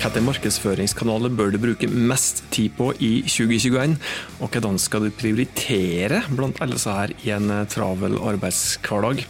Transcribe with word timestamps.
Hvilke 0.00 0.22
markedsføringskanaler 0.24 1.32
bør 1.36 1.50
du 1.52 1.58
bruke 1.60 1.88
mest 1.92 2.38
tid 2.54 2.72
på 2.72 2.86
i 3.04 3.10
2021, 3.26 3.98
og 4.40 4.48
hvordan 4.48 4.78
skal 4.80 5.04
du 5.04 5.10
prioritere 5.12 6.22
blant 6.32 6.62
alle 6.64 6.78
disse 6.78 6.94
her 6.96 7.12
i 7.20 7.34
en 7.36 7.52
travel 7.68 8.16
arbeidshverdag? 8.16 9.20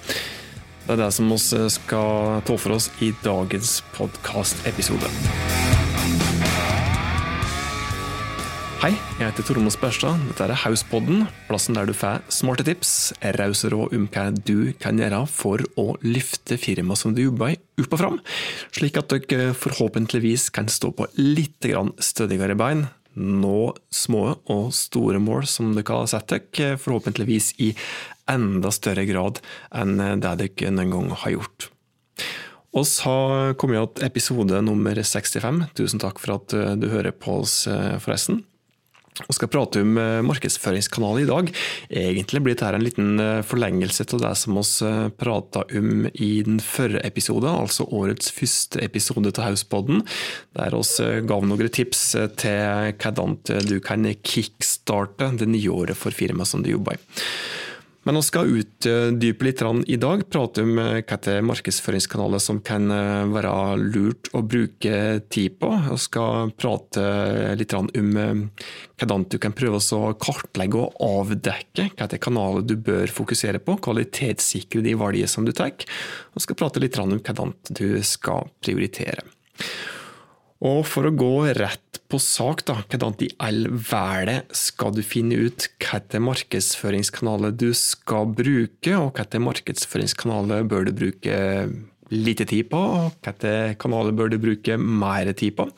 Det 0.87 0.95
er 0.95 1.03
det 1.03 1.11
som 1.17 1.27
vi 1.35 1.41
skal 1.75 2.46
ta 2.46 2.56
for 2.62 2.79
oss 2.79 2.87
i 3.03 3.11
dagens 3.27 3.80
podkastepisode. 3.98 5.11
Hei, 8.81 8.94
jeg 9.19 9.26
heter 9.28 9.44
Tormod 9.44 9.74
Spørstad. 9.74 10.22
Dette 10.31 10.46
er 10.46 10.56
Hauspodden, 10.56 11.26
plassen 11.51 11.76
der 11.76 11.85
du 11.85 11.92
får 11.92 12.22
smarte 12.33 12.65
tips, 12.65 13.10
rause 13.37 13.69
råd 13.69 13.92
om 13.92 14.06
hva 14.08 14.22
du 14.33 14.71
kan 14.81 14.96
gjøre 14.96 15.19
for 15.28 15.60
å 15.76 15.99
løfte 16.01 16.56
firmaet 16.56 17.02
som 17.02 17.12
du 17.12 17.20
jobber 17.27 17.52
i, 17.52 17.59
opp 17.77 17.92
og 17.98 18.01
fram, 18.01 18.16
slik 18.73 18.96
at 18.96 19.12
dere 19.12 19.51
forhåpentligvis 19.52 20.48
kan 20.56 20.72
stå 20.72 20.95
på 20.96 21.10
litt 21.20 21.69
stødigere 22.00 22.56
bein, 22.56 22.86
nå 23.20 23.74
små 23.92 24.24
og 24.48 24.72
store 24.72 25.20
mål 25.20 25.44
som 25.44 25.74
dere 25.77 26.00
har 26.00 26.08
sett 26.08 26.33
dere, 26.33 26.80
forhåpentligvis 26.80 27.52
i 27.60 27.74
enda 28.33 28.72
større 28.72 29.05
grad 29.05 29.44
enn 29.77 29.98
det 30.24 30.36
dere 30.41 30.72
noen 30.72 30.97
gang 30.97 31.16
har 31.27 31.36
gjort. 31.36 31.69
Oss 32.72 33.02
har 33.05 33.58
kommet 33.60 33.98
til 33.98 34.08
episode 34.08 34.64
nummer 34.64 34.97
65. 34.97 35.66
Tusen 35.77 36.00
takk 36.00 36.22
for 36.22 36.38
at 36.38 36.55
du 36.80 36.88
hører 36.88 37.12
på 37.12 37.42
oss, 37.42 37.66
forresten. 38.00 38.47
Vi 39.19 39.34
skal 39.37 39.50
prate 39.52 39.82
om 39.82 39.98
eh, 39.98 40.23
markedsføringskanaler 40.24 41.24
i 41.24 41.28
dag. 41.28 41.50
Egentlig 41.91 42.42
blir 42.45 42.56
dette 42.56 42.70
en 42.77 42.84
liten 42.84 43.20
eh, 43.20 43.42
forlengelse 43.46 44.06
av 44.14 44.23
det 44.24 44.33
som 44.38 44.56
vi 44.56 44.64
eh, 44.88 45.09
prata 45.20 45.64
om 45.77 46.06
i 46.14 46.30
den 46.46 46.60
førre 46.64 47.02
episode, 47.06 47.50
altså 47.50 47.88
årets 47.96 48.33
første 48.34 48.80
episode 48.84 49.33
av 49.34 49.50
Hauspodden, 49.50 50.05
der 50.56 50.77
vi 50.77 51.10
ga 51.28 51.41
noen 51.42 51.73
tips 51.74 52.05
til 52.41 52.94
hvordan 53.00 53.36
du 53.69 53.77
kan 53.84 54.06
kickstarte 54.22 55.33
det 55.41 55.50
nye 55.50 55.75
året 55.75 55.98
for 55.98 56.14
firmaet 56.14 56.50
som 56.50 56.64
du 56.64 56.72
jobber 56.72 56.97
i. 56.97 57.03
Men 58.11 58.16
vi 58.19 58.27
skal 58.27 58.48
utdype 58.58 59.44
litt 59.47 59.61
i 59.86 59.97
dag, 60.03 60.25
prate 60.34 60.64
om 60.66 60.78
eh, 60.83 60.97
er 61.30 61.44
markedsføringskanaler 61.47 62.41
som 62.42 62.56
kan 62.66 62.91
eh, 62.91 63.28
være 63.30 63.53
lurt 63.78 64.27
å 64.34 64.41
bruke 64.42 65.20
tid 65.30 65.61
på. 65.62 65.70
Vi 65.84 65.98
skal 66.03 66.50
prate 66.58 67.05
litt 67.55 67.70
om 67.78 67.86
eh, 67.94 68.64
hvordan 68.98 69.28
du 69.31 69.38
kan 69.38 69.55
prøve 69.55 69.78
å 69.78 70.11
kartlegge 70.19 70.81
og 70.81 70.98
avdekke 71.06 71.86
hvilke 71.92 72.19
er 72.19 72.25
kanaler 72.27 72.66
du 72.66 72.75
bør 72.83 73.14
fokusere 73.14 73.62
på, 73.62 73.78
kvalitetssikre 73.86 74.83
de 74.83 74.97
valgene 74.98 75.31
som 75.31 75.47
du 75.47 75.55
tar. 75.55 75.78
Vi 76.34 76.42
skal 76.42 76.58
prate 76.58 76.83
litt 76.83 76.98
om 76.98 77.14
hvordan 77.14 77.55
du 77.70 78.03
skal 78.03 78.50
prioritere. 78.58 79.22
Og 80.61 80.83
for 80.84 81.08
å 81.08 81.14
gå 81.16 81.34
rett 81.56 82.00
på 82.11 82.19
sak, 82.20 82.66
da, 82.69 82.80
hvordan 82.91 83.16
i 83.25 83.30
all 83.41 83.62
verden 83.70 84.42
skal 84.56 84.92
du 84.92 85.00
finne 85.06 85.39
ut 85.39 85.69
hvilke 85.80 86.20
markedsføringskanaler 86.20 87.55
du 87.56 87.70
skal 87.77 88.28
bruke, 88.28 88.97
og 88.98 89.14
hvilke 89.16 89.41
markedsføringskanaler 89.47 90.66
bør 90.69 90.88
du 90.88 90.92
bruke 90.98 91.38
lite 92.11 92.44
tid 92.50 92.69
på, 92.72 92.77
og 92.77 93.14
hvilke 93.25 93.78
kanaler 93.81 94.16
bør 94.16 94.34
du 94.34 94.41
bruke 94.42 94.77
mer 94.81 95.33
tid 95.33 95.56
på? 95.56 95.70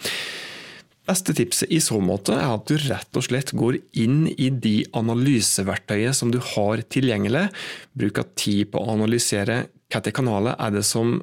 Beste 1.06 1.34
tipset 1.34 1.70
i 1.74 1.80
så 1.82 1.98
måte 2.02 2.34
er 2.38 2.46
at 2.46 2.68
du 2.70 2.76
rett 2.78 3.18
og 3.18 3.26
slett 3.26 3.50
går 3.58 3.80
inn 3.98 4.24
i 4.32 4.52
de 4.54 4.76
analyseverktøyene 4.98 6.14
som 6.14 6.30
du 6.30 6.38
har 6.54 6.82
tilgjengelig. 6.94 7.48
Bruker 7.98 8.28
tid 8.38 8.70
på 8.70 8.82
å 8.82 8.94
analysere 8.94 9.64
hvilke 9.92 10.14
kanaler 10.14 10.54
er 10.62 10.74
det 10.74 10.84
som 10.86 11.18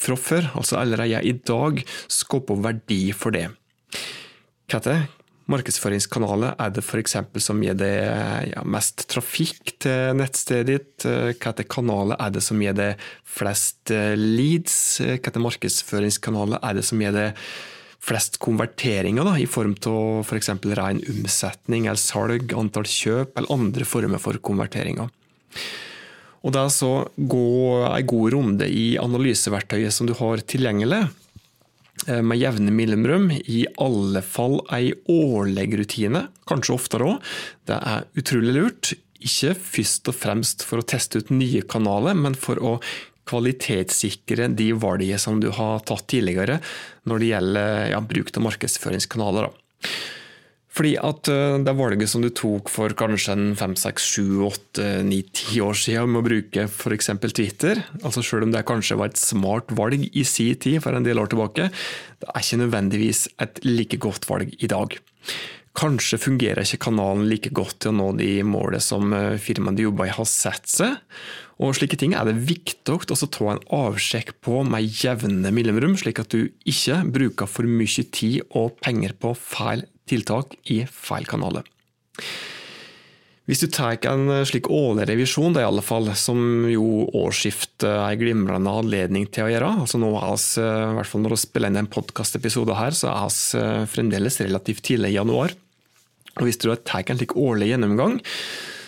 fra 0.00 0.16
før, 0.16 0.50
altså 0.56 0.80
allerede 0.80 1.22
i 1.28 1.36
dag, 1.36 1.82
skaper 2.08 2.60
verdi 2.64 3.02
for 3.16 3.36
det. 3.36 3.48
Hva 4.70 4.80
er 4.80 4.86
det? 4.86 5.00
Markedsføringskanaler 5.50 6.54
er 6.62 6.70
det 6.70 6.82
f.eks. 6.84 7.16
som 7.42 7.62
gir 7.64 7.74
det 7.74 7.90
ja, 8.52 8.62
mest 8.62 9.02
trafikk 9.10 9.72
til 9.82 10.14
nettstedet 10.20 10.68
ditt? 10.68 11.06
Hvilke 11.06 11.66
kanaler 11.66 12.20
er 12.22 12.30
det 12.36 12.44
som 12.46 12.60
gir 12.62 12.76
det 12.78 12.92
flest 13.26 13.90
eh, 13.94 14.14
leads? 14.14 15.00
Hvilke 15.02 15.42
markedsføringskanaler 15.42 16.62
er 16.62 16.78
det 16.78 16.86
som 16.86 17.02
gir 17.02 17.16
det 17.16 17.28
flest 18.00 18.38
konverteringer, 18.40 19.26
da, 19.26 19.34
i 19.36 19.48
form 19.50 19.74
av 19.90 20.22
f.eks. 20.22 20.52
For 20.54 20.78
ren 20.78 21.02
omsetning 21.10 21.90
eller 21.90 22.00
salg, 22.00 22.54
antall 22.56 22.88
kjøp 22.88 23.34
eller 23.34 23.56
andre 23.58 23.88
former 23.88 24.22
for 24.22 24.38
konverteringer? 24.38 25.10
Og 26.40 26.54
det 26.54 26.60
er 26.62 26.72
så 26.72 26.92
gå 27.16 27.48
en 27.84 28.06
god 28.08 28.34
runde 28.34 28.68
i 28.68 28.94
analyseverktøyet 29.00 29.92
som 29.92 30.08
du 30.08 30.14
har 30.16 30.40
tilgjengelig, 30.48 31.02
eh, 32.08 32.22
med 32.22 32.40
jevne 32.40 32.72
mellomrom, 32.72 33.30
i 33.30 33.66
alle 33.78 34.22
fall 34.24 34.60
ei 34.72 34.94
årlig 35.08 35.68
rutine, 35.82 36.28
kanskje 36.48 36.76
oftere 36.76 37.12
òg. 37.12 37.30
Det 37.68 37.76
er 37.76 38.08
utrolig 38.16 38.56
lurt. 38.56 38.92
Ikke 39.20 39.52
først 39.52 40.08
og 40.08 40.16
fremst 40.16 40.64
for 40.64 40.80
å 40.80 40.86
teste 40.86 41.20
ut 41.20 41.30
nye 41.30 41.60
kanaler, 41.60 42.16
men 42.16 42.34
for 42.34 42.56
å 42.56 42.78
kvalitetssikre 43.30 44.48
de 44.56 44.72
valgene 44.72 45.18
som 45.20 45.38
du 45.42 45.50
har 45.54 45.84
tatt 45.86 46.08
tidligere 46.10 46.58
når 47.06 47.20
det 47.20 47.28
gjelder 47.30 47.90
ja, 47.92 48.00
bruk 48.00 48.32
av 48.34 48.46
markedsføringskanaler. 48.48 49.50
Da. 49.50 49.90
Fordi 50.70 50.92
at 51.02 51.28
eh, 51.30 51.58
det 51.66 51.74
valget 51.76 52.10
som 52.12 52.22
du 52.22 52.30
tok 52.30 52.70
for 52.70 52.94
kanskje 52.96 53.34
en 53.34 53.46
fem, 53.58 53.74
seks, 53.78 54.06
sju, 54.12 54.42
åtte, 54.46 54.86
ni, 55.06 55.22
ti 55.34 55.58
år 55.64 55.76
siden 55.76 56.12
med 56.12 56.22
å 56.22 56.28
bruke 56.28 56.66
f.eks. 56.68 57.10
Twitter, 57.34 57.82
altså 58.04 58.22
selv 58.24 58.46
om 58.46 58.54
det 58.54 58.66
kanskje 58.68 58.98
var 59.00 59.10
et 59.10 59.20
smart 59.20 59.74
valg 59.74 60.06
i 60.06 60.26
sin 60.26 60.58
tid 60.62 60.78
for 60.84 60.94
en 60.94 61.06
del 61.06 61.18
år 61.18 61.32
tilbake, 61.32 61.70
det 62.22 62.30
er 62.30 62.44
ikke 62.44 62.62
nødvendigvis 62.62 63.26
et 63.42 63.64
like 63.66 63.98
godt 64.02 64.30
valg 64.30 64.54
i 64.62 64.70
dag. 64.70 64.94
Kanskje 65.80 66.18
fungerer 66.18 66.64
ikke 66.64 66.84
kanalen 66.88 67.28
like 67.30 67.52
godt 67.54 67.76
til 67.82 67.92
å 67.92 67.98
nå 67.98 68.08
de 68.18 68.32
målene 68.46 68.82
som 68.82 69.10
eh, 69.14 69.38
firmaet 69.42 69.78
du 69.78 69.88
jobber 69.88 70.06
i 70.06 70.14
har 70.14 70.28
sett 70.28 70.70
seg. 70.70 70.98
Og 71.60 71.74
slike 71.76 71.98
ting 72.00 72.14
er 72.16 72.24
det 72.26 72.40
viktig 72.48 72.94
å 72.94 73.26
ta 73.26 73.50
en 73.52 73.62
avsjekk 73.74 74.36
på 74.40 74.62
med 74.64 74.86
jevne 75.02 75.50
mellomrom, 75.52 75.98
slik 75.98 76.22
at 76.22 76.32
du 76.32 76.48
ikke 76.64 77.02
bruker 77.10 77.50
for 77.50 77.68
mye 77.68 78.06
tid 78.14 78.40
og 78.56 78.78
penger 78.80 79.18
på 79.18 79.34
feil 79.36 79.84
tiltak 80.10 80.56
i 80.70 80.82
feil 80.90 81.28
kanaler. 81.28 81.66
Hvis 83.50 83.64
du 83.64 83.66
tar 83.72 83.96
en 84.06 84.28
slik 84.46 84.68
årlig 84.70 85.08
revisjon, 85.08 85.50
det 85.50 85.58
er 85.58 85.64
i 85.64 85.70
alle 85.72 85.82
fall, 85.82 86.06
som 86.14 86.68
jo 86.70 87.08
årsskiftet 87.18 87.88
er 87.88 88.12
en 88.12 88.20
glimrende 88.20 88.74
anledning 88.82 89.24
til 89.26 89.48
å 89.48 89.50
gjøre 89.50 89.70
altså 89.82 89.98
nå 89.98 90.10
er 90.14 90.28
oss, 90.36 90.52
i 90.60 90.66
hvert 90.94 91.10
fall 91.10 91.24
Når 91.24 91.34
vi 91.34 91.40
spiller 91.42 91.72
inn 91.72 91.80
en 91.80 91.90
podkastepisode 91.90 92.76
her, 92.78 92.94
så 92.94 93.10
er 93.10 93.26
vi 93.26 93.90
fremdeles 93.90 94.38
relativt 94.44 94.84
tidlig 94.86 95.10
i 95.10 95.18
januar. 95.18 95.56
Og 96.38 96.46
Hvis 96.46 96.60
du 96.62 96.70
tar 96.76 97.10
en 97.10 97.18
slik 97.18 97.34
årlig 97.34 97.72
gjennomgang, 97.72 98.20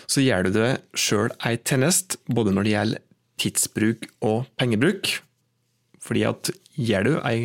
så 0.07 0.23
gjør 0.23 0.47
du 0.47 0.55
det 0.55 0.71
sjøl 0.95 1.33
ei 1.43 1.57
tjeneste, 1.59 2.21
både 2.31 2.55
når 2.55 2.63
det 2.63 2.75
gjelder 2.77 3.03
tidsbruk 3.43 4.07
og 4.23 4.47
pengebruk. 4.59 5.11
Fordi 6.03 6.23
at 6.29 6.53
gjør 6.79 7.09
du 7.09 7.13
ei 7.27 7.37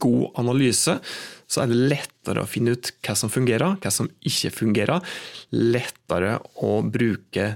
god 0.00 0.40
analyse, 0.40 0.98
så 1.54 1.62
er 1.62 1.70
det 1.70 1.82
lettere 1.92 2.42
å 2.42 2.50
finne 2.50 2.74
ut 2.74 2.90
hva 3.04 3.14
som 3.18 3.30
fungerer, 3.32 3.76
hva 3.78 3.92
som 3.94 4.10
ikke 4.26 4.52
fungerer. 4.54 5.14
Lettere 5.54 6.38
å 6.66 6.78
bruke 6.82 7.54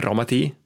bra 0.00 0.14
med 0.16 0.30
tid 0.30 0.56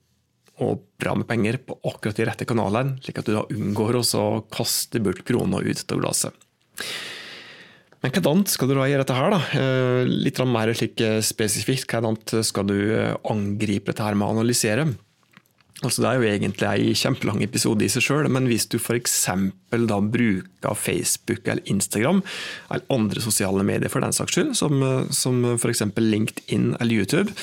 og 0.64 0.84
bra 1.02 1.16
med 1.18 1.26
penger 1.26 1.58
på 1.66 1.76
akkurat 1.90 2.18
de 2.18 2.28
rette 2.28 2.46
kanalene, 2.46 2.96
slik 3.02 3.18
at 3.20 3.26
du 3.26 3.34
da 3.34 3.42
unngår 3.50 3.98
å 3.98 4.28
kaste 4.54 5.02
bort 5.02 5.24
kroner 5.26 5.66
ut 5.66 5.82
av 5.90 6.00
glasset. 6.00 6.46
Men 8.04 8.12
hvordan 8.12 8.44
skal 8.52 8.68
du 8.68 8.74
da 8.76 8.86
gjøre 8.86 9.02
dette 9.02 9.16
her? 9.16 9.32
da? 9.32 9.40
Eh, 9.58 10.10
litt 10.10 10.38
mer 10.46 10.70
slik 10.76 11.00
spesifikt, 11.24 11.88
hvordan 11.90 12.44
skal 12.44 12.68
du 12.68 12.78
angripe 13.32 13.90
dette 13.90 14.04
her 14.04 14.14
med 14.14 14.28
å 14.28 14.36
analysere? 14.36 14.86
Altså 15.84 16.04
det 16.04 16.10
er 16.10 16.18
jo 16.18 16.28
egentlig 16.30 16.68
en 16.70 16.98
kjempelang 17.02 17.44
episode 17.44 17.84
i 17.84 17.90
seg 17.92 18.06
sjøl, 18.06 18.30
men 18.32 18.48
hvis 18.50 18.66
du 18.72 18.78
f.eks. 18.80 19.14
da 19.70 20.00
bruker 20.00 20.80
Facebook 20.80 21.44
eller 21.44 21.64
Instagram, 21.70 22.22
eller 22.70 22.90
andre 22.94 23.22
sosiale 23.24 23.64
medier 23.66 23.92
for 23.92 24.04
den 24.04 24.16
saks 24.16 24.36
skyld, 24.36 24.52
som, 24.58 24.82
som 25.14 25.40
f.eks. 25.54 25.84
LinkedIn 26.00 26.74
eller 26.80 27.04
YouTube, 27.04 27.34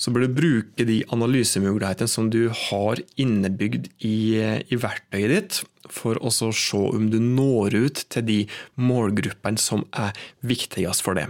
så 0.00 0.12
bør 0.12 0.24
du 0.24 0.36
bruke 0.38 0.86
de 0.88 1.02
analysemulighetene 1.12 2.08
som 2.08 2.30
du 2.32 2.46
har 2.48 3.02
innebygd 3.20 3.90
i, 4.06 4.40
i 4.40 4.80
verktøyet 4.80 5.34
ditt, 5.34 5.60
for 5.90 6.16
å 6.22 6.32
se 6.32 6.78
om 6.80 7.10
du 7.12 7.18
når 7.20 7.76
ut 7.76 8.04
til 8.12 8.24
de 8.24 8.38
målgruppene 8.80 9.60
som 9.60 9.84
er 9.92 10.16
viktigst 10.46 11.04
for 11.04 11.18
det. 11.18 11.28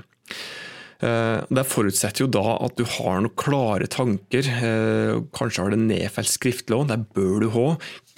Eh, 1.00 1.43
det 1.49 1.64
forutsetter 1.69 2.26
jo 2.26 2.31
da 2.32 2.56
at 2.61 2.76
du 2.76 2.85
har 2.85 3.23
noen 3.25 3.37
klare 3.41 3.88
tanker, 3.91 4.44
eh, 4.44 5.20
kanskje 5.37 5.64
har 5.64 5.73
det 5.73 5.81
nedfelt 5.87 6.29
skriftlån, 6.29 6.91
det 6.93 7.14
bør 7.17 7.41
du 7.41 7.49
ha. 7.56 7.69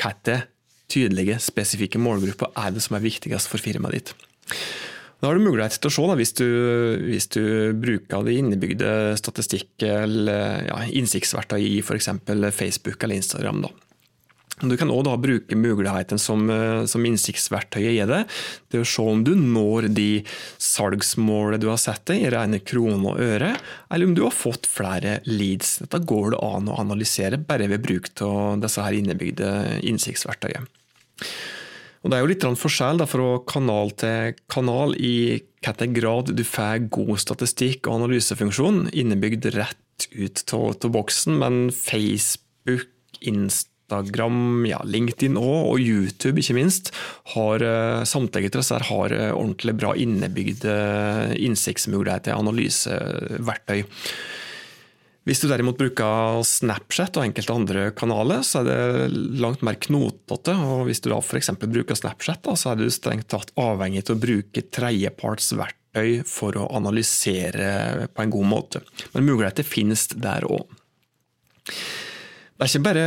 Hvilke 0.02 0.42
tydelige, 0.92 1.38
spesifikke 1.40 2.00
målgrupper 2.02 2.50
er 2.58 2.74
det 2.74 2.82
som 2.82 2.98
er 2.98 3.06
viktigst 3.06 3.48
for 3.48 3.62
firmaet 3.62 3.94
ditt? 3.94 4.14
Da 5.22 5.30
har 5.30 5.38
du 5.38 5.44
mulighet 5.44 5.78
til 5.78 5.86
å 5.86 5.94
se, 5.94 6.04
da, 6.10 6.16
hvis, 6.18 6.34
du, 6.34 6.48
hvis 7.06 7.28
du 7.30 7.44
bruker 7.78 8.26
de 8.26 8.34
innebygde 8.40 8.90
statistikk 9.20 9.84
eller 9.86 10.66
ja, 10.66 10.80
innsiktsverktøy 10.90 11.60
i 11.62 11.78
f.eks. 11.78 12.10
Facebook 12.50 12.98
eller 13.06 13.22
Instagram. 13.22 13.62
Da. 13.62 13.70
Du 14.60 14.76
kan 14.76 14.90
òg 14.92 15.08
bruke 15.22 15.56
muligheten 15.56 16.20
som, 16.20 16.44
eh, 16.50 16.84
som 16.86 17.04
innsiktsverktøyet 17.04 17.96
gir 17.96 18.06
deg, 18.06 18.28
til 18.70 18.82
å 18.82 18.86
se 18.86 19.02
om 19.02 19.24
du 19.24 19.34
når 19.34 19.88
de 19.94 20.24
salgsmålene 20.58 21.58
du 21.58 21.68
har 21.68 21.80
sett 21.80 22.04
deg 22.04 22.22
i 22.22 22.30
rene 22.30 22.60
kroner 22.60 23.14
og 23.14 23.18
øre, 23.18 23.56
eller 23.90 24.06
om 24.06 24.14
du 24.14 24.22
har 24.22 24.30
fått 24.30 24.68
flere 24.68 25.20
leads. 25.24 25.78
Dette 25.78 26.04
går 26.04 26.32
det 26.32 26.42
an 26.42 26.68
å 26.68 26.78
analysere 26.78 27.40
bare 27.40 27.66
ved 27.68 27.82
bruk 27.82 28.12
av 28.20 28.60
disse 28.60 28.84
her 28.84 28.92
innebygde 28.92 29.80
innsiktsverktøyene. 29.82 30.68
Det 32.02 32.18
er 32.18 32.20
jo 32.20 32.30
litt 32.32 32.42
forskjell 32.58 32.98
fra 33.06 33.38
kanal 33.46 33.92
til 33.94 34.34
kanal 34.50 34.94
i 34.98 35.40
hvilken 35.62 35.94
grad 35.94 36.34
du 36.34 36.42
får 36.42 36.90
god 36.90 37.18
statistikk 37.22 37.86
og 37.86 38.02
analysefunksjon 38.02 38.88
innebygd 38.90 39.46
rett 39.54 40.08
ut 40.10 40.42
av 40.52 40.90
boksen, 40.90 41.38
men 41.38 41.70
Facebook, 41.70 42.88
Insta 43.22 43.71
Instagram, 43.92 44.66
ja, 44.66 44.80
LinkedIn 44.84 45.36
også, 45.36 45.72
og, 45.72 45.80
YouTube 45.80 46.40
ikke 46.40 46.56
minst, 46.56 46.92
har 47.34 47.62
eh, 47.62 48.04
samtlige 48.08 48.52
av 48.52 48.60
disse 48.60 48.78
har 48.88 49.12
eh, 49.12 49.32
ordentlig 49.32 49.74
bra 49.78 49.94
innebygde 49.94 50.76
innsiktsmuligheter, 51.38 52.36
analyseverktøy. 52.36 53.84
Hvis 55.22 55.38
du 55.38 55.46
derimot 55.46 55.78
bruker 55.78 56.40
Snapchat 56.42 57.14
og 57.20 57.28
enkelte 57.28 57.54
andre 57.54 57.82
kanaler, 57.94 58.40
så 58.42 58.62
er 58.62 58.66
det 58.66 59.20
langt 59.38 59.62
mer 59.62 59.76
knotete. 59.78 60.56
og 60.58 60.88
Hvis 60.88 60.98
du 61.04 61.12
da 61.12 61.20
f.eks. 61.22 61.52
bruker 61.62 61.94
Snapchat, 61.94 62.48
så 62.58 62.72
er 62.72 62.80
du 62.80 62.88
strengt 62.90 63.28
tatt 63.30 63.52
avhengig 63.54 64.02
av 64.08 64.16
å 64.16 64.22
bruke 64.24 64.64
tredjepartsverktøy 64.74 66.24
for 66.26 66.58
å 66.58 66.66
analysere 66.74 68.08
på 68.10 68.24
en 68.24 68.34
god 68.34 68.50
måte. 68.50 68.82
Men 69.14 69.28
muligheter 69.28 69.62
finnes 69.62 70.08
der 70.10 70.48
òg. 70.50 70.66
Det 71.62 72.66
er 72.66 72.72
ikke 72.72 72.86
bare 72.88 73.06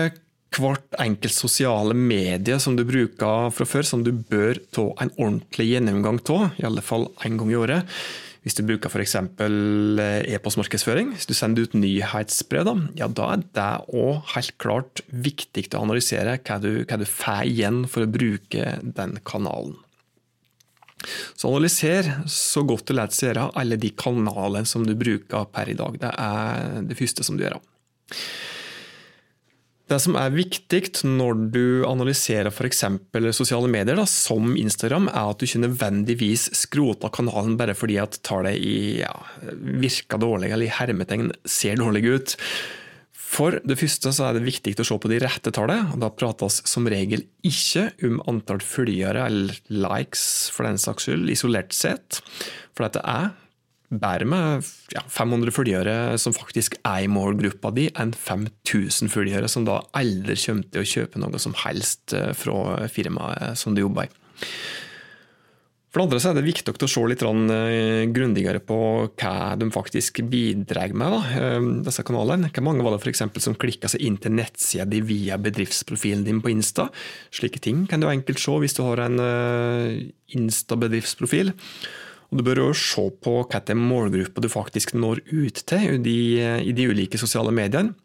hvert 0.56 1.00
enkelt 1.02 1.36
sosiale 1.36 1.96
medie 1.98 2.60
som 2.62 2.78
du 2.78 2.86
bruker 2.88 3.50
fra 3.54 3.68
før, 3.68 3.88
som 3.88 4.06
du 4.06 4.12
bør 4.14 4.60
ta 4.76 4.88
en 5.04 5.12
ordentlig 5.18 5.72
gjennomgang 5.74 6.22
av, 6.32 6.54
i 6.60 6.68
alle 6.68 6.84
fall 6.86 7.10
én 7.28 7.40
gang 7.40 7.52
i 7.52 7.60
året. 7.60 7.98
Hvis 8.46 8.60
du 8.60 8.62
bruker 8.62 8.94
f.eks. 8.94 9.16
Eh, 9.42 10.20
e-postmarkedsføring, 10.36 11.16
hvis 11.16 11.26
du 11.26 11.34
sender 11.34 11.66
ut 11.66 11.74
nyhetsbrev, 11.74 12.70
ja, 12.94 13.08
da 13.10 13.32
er 13.34 13.46
det 13.58 13.70
òg 13.98 14.22
helt 14.36 14.54
klart 14.62 15.02
viktig 15.10 15.66
å 15.74 15.82
analysere 15.82 16.38
hva 16.38 16.60
du, 16.62 16.70
hva 16.86 17.00
du 17.02 17.08
får 17.10 17.50
igjen 17.50 17.82
for 17.90 18.06
å 18.06 18.12
bruke 18.12 18.78
den 18.86 19.18
kanalen. 19.26 19.80
Så 21.38 21.50
analyser 21.50 22.08
så 22.32 22.64
godt 22.66 22.88
du 22.90 22.96
lar 22.98 23.12
seg 23.14 23.32
gjøre 23.32 23.50
alle 23.58 23.78
de 23.82 23.92
kanalene 23.98 24.66
som 24.70 24.86
du 24.86 24.94
bruker 24.98 25.50
per 25.54 25.70
i 25.70 25.78
dag. 25.78 25.98
Det 26.02 26.12
er 26.14 26.86
det 26.86 26.98
første 27.02 27.26
som 27.26 27.38
du 27.38 27.46
gjør. 27.46 27.58
Det 29.86 30.00
som 30.02 30.16
er 30.18 30.34
viktig 30.34 30.82
når 31.06 31.42
du 31.54 31.66
analyserer 31.86 32.50
f.eks. 32.50 32.82
sosiale 33.38 33.70
medier, 33.70 34.00
da, 34.00 34.08
som 34.10 34.56
Instagram, 34.58 35.12
er 35.12 35.30
at 35.30 35.38
du 35.38 35.46
ikke 35.46 35.62
nødvendigvis 35.62 36.48
skroter 36.58 37.14
kanalen 37.14 37.54
bare 37.60 37.76
fordi 37.78 38.00
at 38.02 38.18
tallet 38.26 38.58
i, 38.58 39.04
ja, 39.04 39.14
virker 39.54 40.22
dårlig 40.22 40.50
eller 40.50 40.66
i 40.66 40.74
hermetegn 40.74 41.30
ser 41.46 41.78
dårlig 41.78 42.04
ut. 42.10 42.36
For 43.36 43.60
det 43.68 43.78
første 43.78 44.10
så 44.16 44.30
er 44.30 44.38
det 44.38 44.46
viktig 44.48 44.74
å 44.80 44.88
se 44.88 44.98
på 45.02 45.12
de 45.12 45.22
rette 45.22 45.54
tallene. 45.54 45.94
og 45.94 46.02
Da 46.02 46.10
prates 46.14 46.64
som 46.70 46.90
regel 46.90 47.28
ikke 47.46 47.92
om 48.08 48.22
antall 48.32 48.62
følgere 48.66 49.28
eller 49.30 49.58
likes 49.70 50.50
for 50.56 50.66
den 50.66 50.82
saks 50.82 51.06
skyld, 51.06 51.30
isolert 51.30 51.76
sett. 51.78 52.24
For 52.74 52.88
dette 52.88 53.06
er 53.06 53.34
bedre 54.02 54.28
med 54.30 54.66
ja, 54.94 55.04
500 55.12 55.54
følgere 55.56 55.96
som 56.22 56.36
faktisk 56.36 56.78
er 56.82 57.06
i 57.06 57.12
målgruppa 57.12 57.72
di, 57.76 57.90
enn 57.98 58.14
5000 58.16 59.12
følgere 59.14 59.50
som 59.52 59.68
da 59.68 59.82
aldri 59.98 60.38
kommer 60.46 60.70
til 60.72 60.84
å 60.84 60.90
kjøpe 60.96 61.22
noe 61.22 61.42
som 61.42 61.56
helst 61.66 62.16
eh, 62.16 62.32
fra 62.38 62.88
firmaet 62.92 63.60
som 63.60 63.76
du 63.76 63.86
jobber 63.86 64.10
i. 64.10 64.16
For 65.96 66.02
det 66.02 66.10
andre 66.10 66.20
så 66.20 66.32
er 66.34 66.36
det 66.36 66.42
viktig 66.44 66.74
å 66.76 66.88
se 66.92 67.02
litt 67.08 67.22
eh, 67.24 68.02
grundigere 68.12 68.60
på 68.60 68.78
hva 69.16 69.36
de 69.56 69.70
faktisk 69.72 70.20
bidrar 70.28 70.92
med, 70.92 71.14
da, 71.14 71.22
eh, 71.40 71.68
disse 71.88 72.04
kanalene. 72.04 72.52
Hvor 72.52 72.68
mange 72.68 72.84
var 72.84 72.98
det 72.98 73.04
for 73.06 73.40
som 73.40 73.56
klikka 73.56 73.88
seg 73.88 74.04
inn 74.04 74.18
til 74.20 74.36
nettsida 74.36 74.84
di 74.92 75.00
via 75.00 75.40
bedriftsprofilen 75.40 76.26
din 76.28 76.42
på 76.44 76.52
Insta? 76.52 76.90
Slike 77.32 77.64
ting 77.64 77.86
kan 77.88 78.04
du 78.04 78.10
enkelt 78.12 78.44
se 78.44 78.60
hvis 78.60 78.76
du 78.76 78.84
har 78.84 79.06
en 79.08 79.24
Insta-bedriftsprofil. 80.36 81.56
Og 82.32 82.40
Du 82.40 82.46
bør 82.46 82.64
jo 82.64 82.72
se 82.78 83.06
på 83.24 83.38
hvilken 83.44 83.82
målgruppe 83.82 84.42
du 84.44 84.50
faktisk 84.52 84.96
når 84.98 85.22
ut 85.32 85.62
til 85.68 85.96
i 85.96 86.02
de, 86.02 86.18
i 86.66 86.74
de 86.76 86.90
ulike 86.90 87.20
sosiale 87.22 87.54
mediene. 87.56 87.96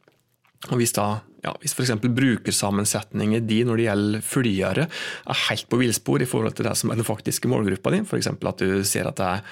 Og 0.69 0.77
Hvis, 0.77 0.93
da, 0.93 1.23
ja, 1.45 1.55
hvis 1.63 1.73
f.eks. 1.73 1.95
brukersammensetningen 2.05 3.47
din 3.49 3.71
når 3.71 3.81
det 3.81 3.87
gjelder 3.89 4.25
følgere 4.29 4.87
er 4.91 5.45
helt 5.49 5.69
på 5.73 5.81
villspor 5.81 6.21
i 6.21 6.29
forhold 6.29 6.59
til 6.59 6.69
det 6.69 6.77
som 6.77 6.93
er 6.93 7.01
den 7.01 7.09
faktiske 7.09 7.49
målgruppa 7.49 7.95
di, 7.95 8.03
f.eks. 8.05 8.29
at 8.29 8.61
du 8.61 8.85
ser 8.85 9.09
at 9.09 9.21
det 9.21 9.31
er 9.31 9.47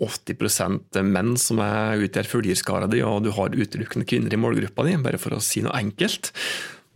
80% 0.00 0.96
menn 1.08 1.36
som 1.40 1.60
er 1.64 2.02
utgjør 2.04 2.28
følgerskara 2.28 2.88
di, 2.92 3.02
og 3.04 3.22
du 3.24 3.30
har 3.36 3.52
utelukkende 3.56 4.08
kvinner 4.08 4.32
i 4.32 4.40
målgruppa 4.40 4.84
di, 4.84 4.96
bare 5.00 5.20
for 5.20 5.36
å 5.36 5.42
si 5.44 5.62
noe 5.64 5.76
enkelt, 5.76 6.32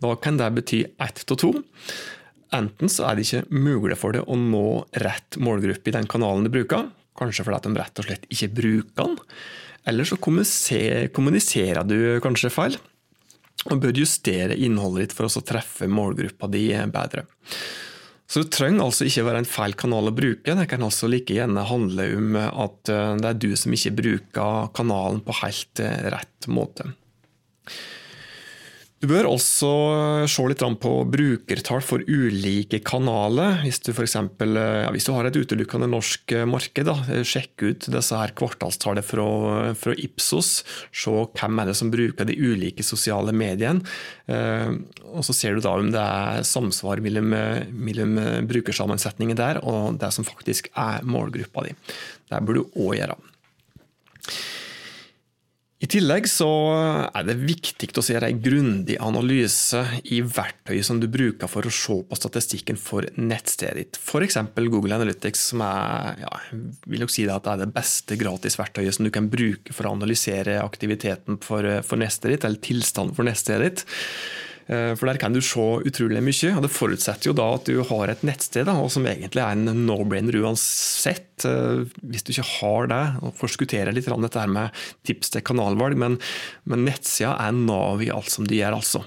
da 0.01 0.15
kan 0.21 0.37
det 0.37 0.49
bety 0.57 0.83
ett 1.01 1.23
av 1.25 1.37
to. 1.41 1.53
Enten 2.53 2.91
så 2.91 3.07
er 3.07 3.17
det 3.17 3.25
ikke 3.25 3.61
mulig 3.63 3.97
for 3.97 4.17
deg 4.17 4.27
å 4.27 4.37
nå 4.37 4.65
rett 5.01 5.37
målgruppe 5.41 5.89
i 5.89 5.95
den 5.95 6.09
kanalen 6.09 6.45
du 6.45 6.51
bruker, 6.53 6.89
Kanskje 7.19 7.45
fordi 7.45 7.59
at 7.59 7.67
de 7.67 7.75
rett 7.79 8.01
og 8.01 8.07
slett 8.07 8.29
ikke 8.31 8.53
bruker 8.61 9.03
den. 9.03 9.19
Eller 9.89 10.07
så 10.07 10.17
kommuniserer 10.21 11.85
du 11.89 11.97
kanskje 12.21 12.53
feil, 12.53 12.75
og 13.69 13.79
bør 13.81 14.01
justere 14.01 14.57
innholdet 14.57 15.09
ditt 15.09 15.15
for 15.17 15.27
å 15.27 15.45
treffe 15.45 15.89
målgruppa 15.89 16.49
di 16.53 16.67
bedre. 16.93 17.25
Så 18.31 18.45
Det 18.45 18.53
trenger 18.55 18.85
altså 18.85 19.03
ikke 19.03 19.25
være 19.27 19.41
en 19.43 19.49
feil 19.49 19.73
kanal 19.75 20.07
å 20.07 20.15
bruke, 20.15 20.53
det 20.55 20.67
kan 20.71 20.85
altså 20.85 21.09
like 21.11 21.35
gjerne 21.35 21.65
handle 21.67 22.05
om 22.15 22.37
at 22.39 22.91
eh, 22.93 23.15
det 23.19 23.27
er 23.27 23.41
du 23.43 23.49
som 23.59 23.73
ikke 23.75 23.97
bruker 23.97 24.69
kanalen 24.77 25.19
på 25.25 25.35
helt 25.41 25.81
eh, 25.83 26.05
rett 26.13 26.47
måte. 26.47 26.93
Du 29.01 29.07
bør 29.09 29.31
også 29.31 29.69
se 30.29 30.43
litt 30.45 30.61
på 30.83 30.89
brukertall 31.09 31.81
for 31.81 32.03
ulike 32.05 32.77
kanaler. 32.85 33.55
Hvis 33.63 33.79
du, 33.81 33.89
for 33.97 34.05
eksempel, 34.05 34.53
ja, 34.53 34.91
hvis 34.93 35.07
du 35.07 35.15
har 35.15 35.25
et 35.25 35.39
utelukkende 35.41 35.87
norsk 35.89 36.35
marked, 36.45 36.85
da, 36.85 37.23
sjekk 37.25 37.65
ut 37.65 37.87
disse 37.95 38.19
her 38.19 38.35
kvartalstallene 38.37 39.01
fra, 39.01 39.25
fra, 39.73 39.95
Ipsos. 39.97 40.51
Se 40.93 41.15
hvem 41.33 41.63
er 41.63 41.71
det 41.71 41.75
som 41.81 41.89
bruker 41.89 42.29
de 42.29 42.37
ulike 42.37 42.85
sosiale 42.85 43.33
mediene. 43.33 43.81
Eh, 44.29 44.69
og 45.09 45.25
Så 45.25 45.33
ser 45.33 45.57
du 45.57 45.65
da 45.65 45.73
om 45.81 45.89
det 45.89 46.05
er 46.05 46.45
samsvar 46.45 47.01
mellom, 47.01 47.33
mellom 47.73 48.21
brukersammensetningen 48.53 49.39
der 49.39 49.63
og 49.65 49.97
det 49.97 50.13
som 50.13 50.29
faktisk 50.29 50.69
er 50.77 51.01
målgruppa 51.01 51.65
di. 51.65 51.73
Det 52.29 52.45
burde 52.45 52.67
du 52.69 52.81
òg 52.85 52.99
gjøre. 53.01 53.17
I 55.81 55.87
tillegg 55.89 56.27
så 56.29 56.47
er 57.09 57.23
det 57.25 57.39
viktig 57.41 57.87
å 57.97 58.03
gjøre 58.05 58.27
en 58.29 58.41
grundig 58.43 58.99
analyse 59.01 59.79
i 60.13 60.19
verktøyet 60.21 60.85
som 60.85 60.99
du 61.01 61.07
bruker 61.09 61.49
for 61.49 61.65
å 61.65 61.73
se 61.73 61.95
på 62.05 62.19
statistikken 62.19 62.77
for 62.77 63.07
nettstedet 63.17 63.79
ditt. 63.79 63.97
F.eks. 63.97 64.37
Google 64.61 64.99
Analytics, 64.99 65.47
som 65.51 65.63
er, 65.65 66.21
ja, 66.21 66.35
vil 66.85 67.07
si 67.09 67.25
det, 67.25 67.39
det 67.47 67.57
det 67.63 67.71
beste 67.73 68.19
gratisverktøyet 68.21 68.99
som 68.99 69.09
du 69.09 69.13
kan 69.15 69.31
bruke 69.33 69.73
for 69.73 69.89
å 69.89 69.95
analysere 69.97 70.59
aktiviteten 70.61 71.41
for, 71.41 71.65
for 71.87 72.01
nettstedet 72.01 72.37
ditt, 72.37 72.45
eller 72.45 72.65
tilstanden 72.69 73.17
for 73.17 73.25
nettstedet 73.25 73.71
ditt. 73.71 73.85
Eh, 74.71 74.93
for 74.95 75.09
der 75.09 75.19
kan 75.19 75.35
du 75.35 75.41
se 75.43 75.63
utrolig 75.83 76.21
mye. 76.23 76.53
og 76.55 76.63
Det 76.63 76.71
forutsetter 76.71 77.31
jo 77.31 77.35
da 77.35 77.47
at 77.57 77.67
du 77.67 77.81
har 77.87 78.11
et 78.11 78.23
nettsted 78.23 78.69
da, 78.69 78.77
som 78.87 79.07
egentlig 79.09 79.43
er 79.43 79.57
en 79.57 79.85
no-brainer 79.85 80.37
uansett. 80.39 81.43
Eh, 81.47 81.83
hvis 81.99 82.23
du 82.23 82.31
ikke 82.31 82.47
har 82.55 82.91
det, 82.91 83.03
og 83.21 83.35
forskutterer 83.39 83.91
litt 83.95 84.07
dette 84.07 84.39
her 84.39 84.51
med 84.51 84.83
tips 85.07 85.33
til 85.33 85.43
kanalvalg, 85.43 85.97
men, 85.99 86.19
men 86.63 86.85
nettsida 86.87 87.35
er 87.35 87.57
nav 87.57 88.03
i 88.03 88.11
alt 88.13 88.31
som 88.31 88.47
du 88.47 88.55
gjør, 88.55 88.79
altså. 88.79 89.03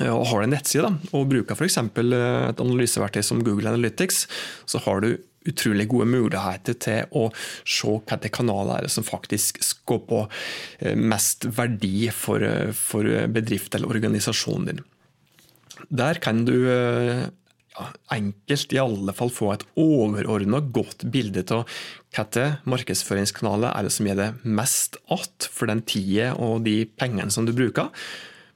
Eh, 0.00 0.12
og 0.12 0.24
Har 0.30 0.40
du 0.40 0.48
en 0.48 0.54
nettside 0.56 0.88
da, 0.88 1.12
og 1.12 1.28
bruker 1.32 1.58
f.eks. 1.58 1.80
et 1.82 2.64
analyseverktøy 2.64 3.24
som 3.24 3.44
Google 3.44 3.74
Analytics, 3.74 4.24
så 4.64 4.80
har 4.86 5.04
du 5.04 5.16
utrolig 5.50 5.88
gode 5.90 6.08
muligheter 6.10 6.76
til 6.82 7.16
å 7.16 7.28
se 7.64 7.94
hvilke 7.96 8.32
kanaler 8.34 8.78
er 8.78 8.86
det 8.86 8.94
som 8.94 9.06
faktisk 9.06 9.62
skaper 9.64 10.04
på 10.06 10.20
mest 10.96 11.48
verdi 11.56 12.10
for, 12.14 12.42
eh, 12.42 12.72
for 12.72 13.06
bedrift 13.32 13.74
eller 13.74 13.94
organisasjonen 13.94 14.70
din. 14.70 14.84
Der 15.90 16.18
kan 16.22 16.44
du 16.44 16.54
eh, 16.70 17.26
enkelt 18.12 18.72
i 18.72 18.80
alle 18.80 19.12
fall 19.16 19.30
få 19.32 19.52
et 19.54 19.64
overordna 19.78 20.60
godt 20.60 21.04
bilde 21.12 21.44
av 21.54 21.66
hvilke 22.16 22.46
markedsføringskanaler 22.68 23.74
er 23.74 23.86
det 23.86 23.92
som 23.92 24.08
gir 24.08 24.16
det 24.18 24.30
mest 24.44 24.96
att 25.08 25.48
for 25.52 25.66
den 25.66 25.82
tida 25.82 26.32
og 26.34 26.64
de 26.64 26.84
pengene 26.86 27.30
som 27.30 27.46
du 27.46 27.52
bruker. 27.52 27.92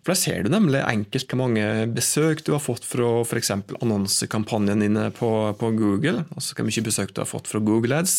For 0.00 0.14
Der 0.14 0.16
ser 0.16 0.44
du 0.44 0.48
nemlig 0.48 0.80
enkelt 0.80 1.28
hvor 1.28 1.42
mange 1.42 1.64
besøk 1.92 2.40
du 2.46 2.54
har 2.54 2.62
fått 2.64 2.86
fra 2.88 3.08
f.eks. 3.20 3.50
annonsekampanjen 3.52 4.80
dine 4.80 5.10
på, 5.12 5.28
på, 5.60 5.70
Google. 5.76 6.24
altså 6.32 6.56
Hvor 6.56 6.64
mye 6.64 6.84
besøk 6.86 7.12
du 7.12 7.20
har 7.20 7.28
fått 7.28 7.50
fra 7.50 7.60
Google 7.60 7.98
Ads. 8.00 8.14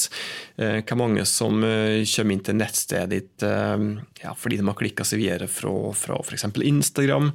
Eh, 0.61 0.83
hvor 0.85 0.99
mange 1.01 1.25
som 1.25 1.63
eh, 1.65 2.03
kommer 2.05 2.37
inn 2.37 2.43
til 2.45 2.59
nettstedet 2.59 3.09
ditt 3.09 3.45
eh, 3.47 3.85
ja, 4.21 4.35
fordi 4.37 4.59
de 4.59 4.67
har 4.67 4.77
klikka 4.77 5.07
seg 5.07 5.23
videre 5.23 5.47
fra, 5.49 5.73
fra 5.97 6.19
f.eks. 6.21 6.45
Instagram. 6.69 7.31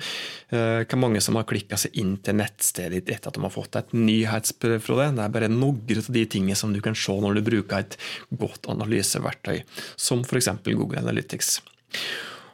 Hvor 0.47 1.03
mange 1.03 1.19
som 1.25 1.35
har 1.41 1.49
klikka 1.50 1.75
seg 1.81 1.99
inn 1.99 2.15
til 2.23 2.38
nettstedet 2.38 3.00
ditt 3.00 3.11
etter 3.17 3.33
at 3.33 3.41
de 3.41 3.43
har 3.43 3.55
fått 3.55 3.81
et 3.81 3.91
nyhetsbrev 3.99 4.79
fra 4.85 5.00
det. 5.00 5.09
Det 5.19 5.25
er 5.26 5.35
bare 5.35 5.50
noen 5.50 5.99
av 5.99 6.12
de 6.15 6.25
tingene 6.37 6.59
som 6.59 6.71
du 6.71 6.79
kan 6.85 6.95
se 6.95 7.19
når 7.19 7.41
du 7.41 7.43
bruker 7.50 7.83
et 7.83 7.99
godt 8.31 8.71
analyseverktøy, 8.71 9.65
som 9.99 10.23
f.eks. 10.23 10.53
Google 10.71 11.03
Analytics. 11.03 11.57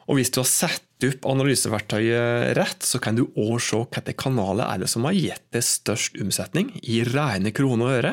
Og 0.09 0.19
hvis 0.19 0.33
du 0.35 0.41
har 0.43 0.49
satt 0.51 0.89
opp 1.07 1.27
analyseverktøyet 1.27 2.53
rett, 2.59 2.85
så 2.87 3.01
kan 3.03 3.17
du 3.19 3.25
òg 3.39 3.57
se 3.63 3.81
hvilke 3.83 4.15
kanaler 4.19 4.69
er 4.69 4.83
det 4.83 4.91
som 4.91 5.07
har 5.09 5.17
gitt 5.17 5.45
deg 5.55 5.65
størst 5.67 6.19
omsetning 6.23 6.71
i 6.83 7.01
rene 7.09 7.53
kroner 7.55 7.89
og 7.89 7.97
øre. 7.97 8.13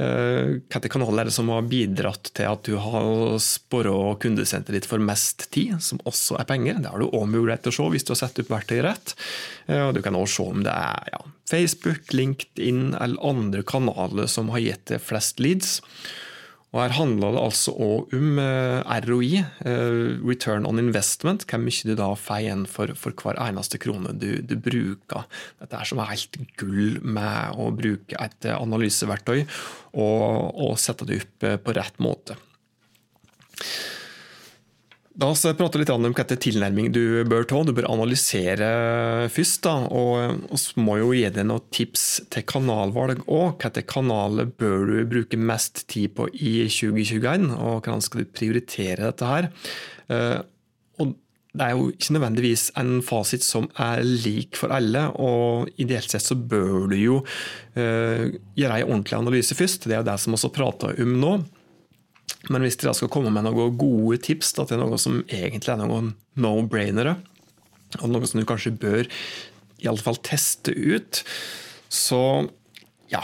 Eh, 0.00 0.60
hvilke 0.70 0.92
kanaler 0.92 1.24
er 1.24 1.30
det 1.30 1.34
som 1.34 1.50
har 1.52 1.66
bidratt 1.70 2.32
til 2.36 2.48
at 2.50 2.62
du 2.66 2.78
har 2.82 3.34
spora 3.42 4.14
kundesenteret 4.22 4.78
ditt 4.78 4.88
for 4.90 5.02
mest 5.02 5.48
tid, 5.54 5.76
som 5.84 6.02
også 6.08 6.38
er 6.40 6.48
penger. 6.48 6.80
Det 6.80 6.92
har 6.92 7.02
du 7.02 7.10
òg 7.10 7.26
mulighet 7.30 7.66
til 7.66 7.74
å 7.74 7.78
se 7.80 7.90
hvis 7.96 8.06
du 8.06 8.14
har 8.14 8.22
satt 8.22 8.42
opp 8.42 8.54
verktøyet 8.54 8.86
rett. 8.86 9.14
Eh, 9.66 9.90
du 9.94 10.02
kan 10.04 10.18
òg 10.18 10.30
se 10.30 10.46
om 10.46 10.64
det 10.66 10.74
er 10.74 11.14
ja, 11.14 11.22
Facebook, 11.50 12.14
LinkedIn 12.14 12.94
eller 12.94 13.22
andre 13.26 13.66
kanaler 13.66 14.30
som 14.30 14.52
har 14.54 14.62
gitt 14.64 14.86
deg 14.92 15.02
flest 15.02 15.42
leads. 15.42 15.80
Og 16.70 16.78
Her 16.84 16.92
handler 16.94 17.34
det 17.34 17.42
altså 17.42 17.72
òg 17.74 18.12
om 18.14 18.38
eh, 18.38 18.92
ROI, 19.02 19.40
eh, 19.66 20.20
return 20.22 20.68
on 20.68 20.78
investment, 20.78 21.42
hvor 21.50 21.58
mye 21.58 21.88
du 21.88 21.96
da 21.98 22.12
får 22.14 22.44
igjen 22.44 22.62
for, 22.70 22.92
for, 22.94 23.14
hver 23.18 23.40
eneste 23.42 23.80
krone 23.82 24.14
du, 24.14 24.28
du, 24.46 24.54
bruker. 24.54 25.26
Dette 25.58 25.80
er 25.80 25.90
som 25.90 25.98
er 25.98 26.12
helt 26.12 26.38
gull 26.60 27.00
med 27.02 27.58
å 27.58 27.72
bruke 27.74 28.14
et 28.22 28.50
analyseverktøy 28.54 29.40
og, 29.40 30.20
og 30.54 30.78
sette 30.78 31.08
det 31.10 31.24
opp 31.24 31.48
eh, 31.48 31.58
på 31.58 31.74
rett 31.74 31.98
måte. 31.98 32.38
La 35.20 35.28
oss 35.34 35.42
prate 35.52 35.76
litt 35.76 35.90
om 35.92 36.06
hvilken 36.06 36.38
tilnærming 36.40 36.86
du 36.94 37.20
bør 37.28 37.44
ta. 37.44 37.58
Du 37.66 37.74
bør 37.76 37.90
analysere 37.90 38.68
først. 39.28 39.66
Da, 39.66 39.74
og 39.92 40.46
vi 40.48 40.84
må 40.86 40.96
jo 40.96 41.10
gi 41.12 41.26
deg 41.28 41.44
noen 41.44 41.66
tips 41.76 42.04
til 42.32 42.46
kanalvalg 42.48 43.26
òg. 43.26 43.60
Hvilke 43.60 43.84
kanaler 43.90 44.48
bør 44.48 44.86
du 44.88 44.94
bruke 45.10 45.36
mest 45.36 45.84
tid 45.92 46.14
på 46.16 46.30
i 46.32 46.54
2021, 46.72 47.50
og 47.52 47.82
hvordan 47.82 48.06
skal 48.06 48.24
du 48.24 48.32
prioritere 48.32 49.10
dette 49.10 49.28
her? 49.28 49.50
Eh, 50.08 50.38
og 51.04 51.12
det 51.52 51.66
er 51.66 51.76
jo 51.76 51.92
ikke 51.92 52.16
nødvendigvis 52.16 52.66
en 52.80 52.96
fasit 53.04 53.44
som 53.44 53.68
er 53.76 54.00
lik 54.06 54.56
for 54.56 54.72
alle, 54.72 55.04
og 55.20 55.68
ideelt 55.82 56.14
sett 56.14 56.24
så 56.24 56.38
bør 56.38 56.88
du 56.88 56.96
jo 56.96 57.22
gjøre 57.74 58.76
en 58.80 58.88
ordentlig 58.88 59.20
analyse 59.20 59.56
først. 59.58 59.84
Det 59.84 59.98
er 59.98 60.04
jo 60.04 60.12
det 60.12 60.20
som 60.22 60.32
vi 60.32 60.40
også 60.40 60.54
prater 60.54 61.02
om 61.04 61.18
nå. 61.20 61.40
Men 62.50 62.66
hvis 62.66 62.78
dere 62.80 62.94
skal 62.98 63.10
komme 63.12 63.32
med 63.34 63.46
noen 63.46 63.76
gode 63.78 64.18
tips 64.26 64.52
da, 64.56 64.66
til 64.66 64.80
noe 64.82 64.98
som 65.00 65.20
egentlig 65.28 65.72
er 65.72 65.80
noen 65.80 66.12
no-brainere, 66.40 67.16
og 68.00 68.10
noe 68.10 68.28
som 68.28 68.40
du 68.40 68.46
kanskje 68.46 68.74
bør 68.78 69.06
i 69.80 69.88
alle 69.90 70.02
fall 70.02 70.18
teste 70.26 70.74
ut, 70.74 71.22
så 71.90 72.20
ja, 73.10 73.22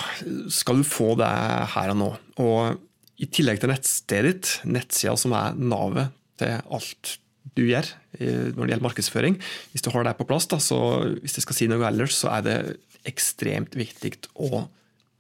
skal 0.51 0.81
du 0.81 0.89
få 0.89 1.13
det 1.19 1.31
her 1.75 1.93
og 1.93 2.01
nå. 2.01 2.11
Og 2.43 3.23
i 3.23 3.29
tillegg 3.33 3.61
til 3.63 3.71
nettstedet 3.73 4.33
ditt, 4.33 4.55
nettsida 4.69 5.15
som 5.21 5.35
er 5.37 5.57
navet 5.57 6.15
til 6.41 6.59
alt 6.59 7.17
du 7.57 7.63
gjør 7.65 7.89
når 8.17 8.57
det 8.57 8.73
gjelder 8.73 8.85
markedsføring, 8.85 9.37
hvis 9.73 9.85
du 9.85 9.91
har 9.93 10.07
det 10.07 10.17
på 10.19 10.27
plass, 10.29 10.49
da, 10.51 10.59
så 10.63 10.79
hvis 11.21 11.37
jeg 11.39 11.45
skal 11.45 11.57
si 11.59 11.69
noe 11.71 11.85
ellers, 11.89 12.17
så 12.17 12.33
er 12.33 12.47
det 12.47 12.57
ekstremt 13.07 13.77
viktig 13.79 14.15
å 14.41 14.67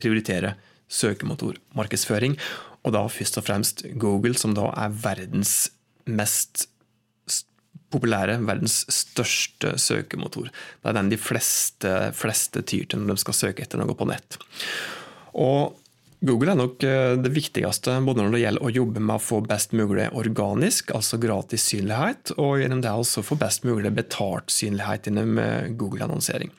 prioritere 0.02 0.54
søkemotormarkedsføring. 0.92 2.36
Og 2.86 2.94
da 2.94 3.02
først 3.10 3.40
og 3.40 3.46
fremst 3.48 3.84
Google, 3.98 4.38
som 4.38 4.54
da 4.56 4.70
er 4.78 4.94
verdens 5.02 5.66
mest 6.06 6.68
populære, 7.92 8.38
verdens 8.46 8.82
største 8.92 9.76
søkemotor. 9.78 10.50
Det 10.50 10.90
er 10.90 10.96
den 10.96 11.10
de 11.12 11.18
fleste, 11.20 11.92
fleste 12.16 12.62
tyr 12.66 12.86
til 12.90 13.02
når 13.02 13.18
de 13.18 13.24
skal 13.24 13.40
søke 13.40 13.66
etter 13.66 13.80
noe 13.80 13.96
på 13.96 14.08
nett. 14.08 14.38
Og 15.38 15.76
Google 16.26 16.54
er 16.54 16.58
nok 16.58 16.84
eh, 16.86 17.14
det 17.20 17.30
viktigste 17.34 17.98
både 18.06 18.24
når 18.24 18.34
det 18.34 18.40
gjelder 18.40 18.64
å 18.64 18.72
jobbe 18.72 19.02
med 19.02 19.18
å 19.18 19.22
få 19.22 19.42
best 19.44 19.74
mulig 19.76 20.08
organisk, 20.16 20.94
altså 20.96 21.20
gratis 21.22 21.66
synlighet, 21.70 22.32
og 22.40 22.62
gjennom 22.62 22.80
det 22.82 22.94
også 22.94 23.24
få 23.26 23.36
best 23.40 23.66
mulig 23.68 23.92
betalt 23.94 24.50
synlighet 24.52 25.10
gjennom 25.10 25.36
eh, 25.42 25.68
Google-annonsering. 25.76 26.50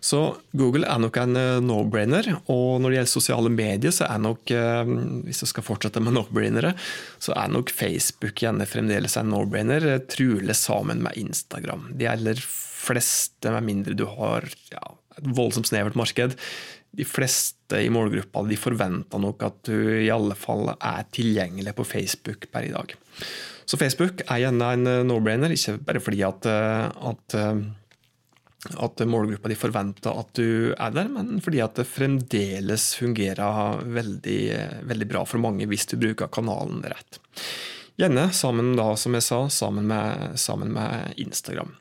Så 0.00 0.20
Google 0.56 0.88
er 0.88 1.00
nok 1.00 1.18
en 1.20 1.36
eh, 1.36 1.60
no-brainer. 1.64 2.30
Og 2.52 2.80
når 2.80 2.88
det 2.88 2.98
gjelder 2.98 3.12
sosiale 3.12 3.52
medier, 3.52 3.92
så 3.94 4.08
er 4.08 4.22
nok 4.24 4.52
eh, 4.56 4.92
hvis 5.26 5.44
jeg 5.44 5.52
skal 5.52 5.66
fortsette 5.66 6.02
med 6.02 6.14
no-brainere, 6.18 6.72
så 7.20 7.36
er 7.36 7.52
nok 7.52 7.72
Facebook 7.74 8.40
gjerne 8.40 8.68
fremdeles 8.68 9.18
en 9.20 9.30
no-brainer, 9.34 9.86
eh, 9.94 10.02
trolig 10.10 10.56
sammen 10.58 11.04
med 11.04 11.20
Instagram. 11.20 11.90
De 12.00 12.08
aller 12.08 12.40
fleste, 12.40 13.52
med 13.52 13.66
mindre 13.68 13.96
du 13.96 14.06
har 14.08 14.48
ja, 14.72 14.84
et 15.20 15.32
voldsomt 15.36 15.68
snevert 15.68 15.98
marked, 16.00 16.38
de 16.96 17.06
fleste 17.06 17.78
i 17.78 17.90
målgruppa 17.92 18.40
de 18.48 18.56
forventer 18.58 19.20
nok 19.22 19.44
at 19.46 19.58
du 19.68 19.76
i 20.00 20.08
alle 20.10 20.34
fall 20.34 20.72
er 20.72 21.04
tilgjengelig 21.14 21.76
på 21.78 21.86
Facebook 21.86 22.48
per 22.50 22.66
i 22.66 22.72
dag. 22.74 22.96
Så 23.68 23.78
Facebook 23.78 24.24
er 24.24 24.40
gjerne 24.42 24.72
en 24.74 24.88
no-brainer, 25.06 25.52
ikke 25.54 25.76
bare 25.86 26.02
fordi 26.02 26.24
at, 26.26 26.48
at 26.50 27.36
at 28.68 29.00
målgruppa 29.08 29.48
di 29.48 29.56
forventer 29.56 30.18
at 30.20 30.32
du 30.36 30.72
er 30.74 30.92
der, 30.92 31.08
men 31.12 31.40
fordi 31.40 31.62
at 31.64 31.78
det 31.80 31.88
fremdeles 31.88 32.90
fungerer 33.00 33.80
veldig, 33.88 34.40
veldig 34.90 35.08
bra 35.08 35.24
for 35.28 35.40
mange 35.42 35.68
hvis 35.70 35.88
du 35.88 35.96
bruker 36.00 36.32
kanalen 36.32 36.82
rett. 36.84 37.20
Gjerne 38.00 38.30
sammen 38.36 38.74
da, 38.78 38.92
som 38.96 39.16
jeg 39.16 39.24
sa, 39.26 39.44
sammen 39.52 39.88
med, 39.88 40.36
sammen 40.40 40.72
med 40.76 41.20
Instagram. 41.20 41.72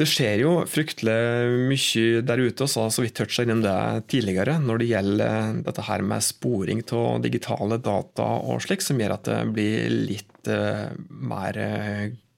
Det 0.00 0.06
skjer 0.08 0.40
jo 0.40 0.52
fryktelig 0.64 1.66
mye 1.68 2.22
der 2.24 2.40
ute, 2.40 2.64
og 2.64 2.70
så 2.72 2.86
har 2.86 2.92
så 2.94 3.02
vidt 3.04 3.18
toucha 3.18 3.44
innom 3.44 3.60
det 3.60 3.74
tidligere, 4.08 4.54
når 4.62 4.80
det 4.80 4.88
gjelder 4.88 5.58
dette 5.66 5.84
her 5.84 6.04
med 6.06 6.24
sporing 6.24 6.80
av 6.96 7.20
digitale 7.26 7.76
data 7.84 8.28
og 8.40 8.62
slik, 8.64 8.80
som 8.86 9.02
gjør 9.02 9.18
at 9.18 9.28
det 9.28 9.40
blir 9.52 9.92
litt 9.92 10.48
uh, 10.48 10.88
mer 11.10 11.60